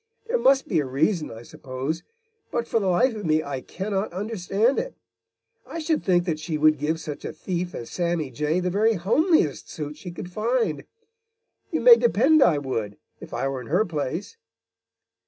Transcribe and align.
There 0.27 0.39
must 0.39 0.67
be 0.67 0.79
a 0.79 0.85
reason, 0.87 1.29
I 1.29 1.43
suppose, 1.43 2.01
but 2.49 2.67
for 2.67 2.79
the 2.79 2.87
life 2.87 3.13
of 3.15 3.23
me 3.23 3.43
I 3.43 3.61
cannot 3.61 4.11
understand 4.11 4.79
it. 4.79 4.95
I 5.67 5.77
should 5.77 6.03
think 6.03 6.25
that 6.25 6.39
she 6.39 6.57
would 6.57 6.79
give 6.79 6.99
such 6.99 7.23
a 7.23 7.31
thief 7.31 7.75
as 7.75 7.91
Sammy 7.91 8.31
Jay 8.31 8.59
the 8.59 8.71
very 8.71 8.95
homeliest 8.95 9.69
suit 9.69 9.95
she 9.97 10.09
could 10.09 10.31
find. 10.31 10.85
You 11.69 11.81
may 11.81 11.97
depend 11.97 12.41
I 12.41 12.57
would, 12.57 12.97
if 13.19 13.31
I 13.31 13.47
were 13.47 13.61
in 13.61 13.67
her 13.67 13.85
place." 13.85 14.37